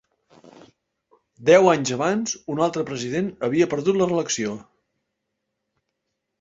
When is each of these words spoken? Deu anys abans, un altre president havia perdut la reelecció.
Deu 1.49 1.69
anys 1.73 1.91
abans, 1.97 2.33
un 2.55 2.63
altre 2.69 2.85
president 2.89 3.29
havia 3.51 3.71
perdut 3.77 4.03
la 4.03 4.11
reelecció. 4.11 4.59